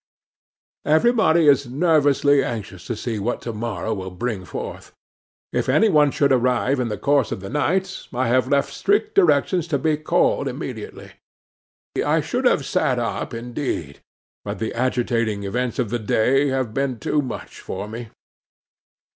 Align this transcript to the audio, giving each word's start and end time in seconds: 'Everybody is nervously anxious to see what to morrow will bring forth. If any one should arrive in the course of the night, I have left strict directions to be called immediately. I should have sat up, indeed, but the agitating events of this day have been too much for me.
'Everybody 0.83 1.47
is 1.47 1.67
nervously 1.67 2.43
anxious 2.43 2.85
to 2.87 2.95
see 2.95 3.19
what 3.19 3.39
to 3.43 3.53
morrow 3.53 3.93
will 3.93 4.09
bring 4.09 4.45
forth. 4.45 4.95
If 5.53 5.69
any 5.69 5.89
one 5.89 6.09
should 6.09 6.31
arrive 6.31 6.79
in 6.79 6.87
the 6.89 6.97
course 6.97 7.31
of 7.31 7.39
the 7.39 7.51
night, 7.51 8.07
I 8.11 8.27
have 8.27 8.47
left 8.47 8.73
strict 8.73 9.13
directions 9.13 9.67
to 9.67 9.77
be 9.77 9.97
called 9.97 10.47
immediately. 10.47 11.11
I 12.03 12.19
should 12.19 12.45
have 12.45 12.65
sat 12.65 12.97
up, 12.97 13.31
indeed, 13.31 14.01
but 14.43 14.57
the 14.57 14.73
agitating 14.73 15.43
events 15.43 15.77
of 15.77 15.91
this 15.91 16.01
day 16.01 16.47
have 16.47 16.73
been 16.73 16.97
too 16.97 17.21
much 17.21 17.59
for 17.59 17.87
me. 17.87 18.09